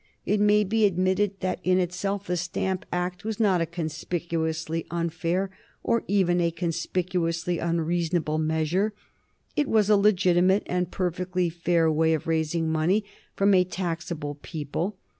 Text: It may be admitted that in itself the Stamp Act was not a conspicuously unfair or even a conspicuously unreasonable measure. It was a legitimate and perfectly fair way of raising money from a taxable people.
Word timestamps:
It 0.25 0.39
may 0.39 0.63
be 0.63 0.87
admitted 0.87 1.41
that 1.41 1.59
in 1.63 1.77
itself 1.77 2.25
the 2.25 2.35
Stamp 2.35 2.87
Act 2.91 3.23
was 3.23 3.39
not 3.39 3.61
a 3.61 3.67
conspicuously 3.67 4.87
unfair 4.89 5.51
or 5.83 6.03
even 6.07 6.41
a 6.41 6.49
conspicuously 6.49 7.59
unreasonable 7.59 8.39
measure. 8.39 8.93
It 9.55 9.67
was 9.69 9.91
a 9.91 9.95
legitimate 9.97 10.63
and 10.65 10.89
perfectly 10.89 11.51
fair 11.51 11.91
way 11.91 12.15
of 12.15 12.25
raising 12.25 12.71
money 12.71 13.03
from 13.35 13.53
a 13.53 13.63
taxable 13.63 14.39
people. 14.41 14.97